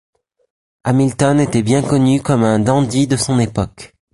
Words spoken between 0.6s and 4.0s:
Hamilton était bien connu comme un dandy de son époque.